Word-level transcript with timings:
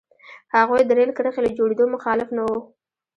هغوی 0.55 0.81
د 0.85 0.91
رېل 0.97 1.11
کرښې 1.17 1.41
له 1.45 1.51
جوړېدو 1.57 1.85
مخالف 1.95 2.29
نه 2.37 2.43
وو. 2.47 2.59